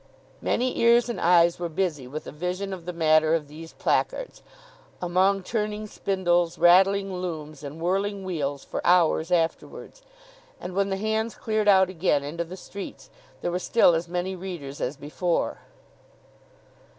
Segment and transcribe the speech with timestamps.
[0.41, 4.41] Many ears and eyes were busy with a vision of the matter of these placards,
[4.99, 10.01] among turning spindles, rattling looms, and whirling wheels, for hours afterwards;
[10.59, 13.11] and when the Hands cleared out again into the streets,
[13.41, 15.59] there were still as many readers as before.